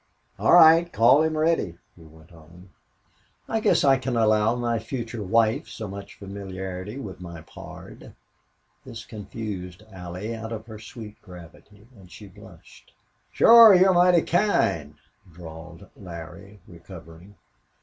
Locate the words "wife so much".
5.21-6.15